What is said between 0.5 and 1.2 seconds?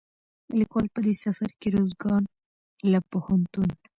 ليکوال په دې